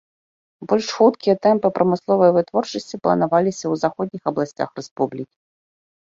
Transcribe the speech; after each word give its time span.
Больш 0.69 0.87
хуткія 0.99 1.35
тэмпы 1.45 1.67
прамысловай 1.75 2.31
вытворчасці 2.39 2.95
планаваліся 3.05 3.63
ў 3.69 3.75
заходніх 3.83 4.21
абласцях 4.35 4.69
рэспублікі. 4.83 5.35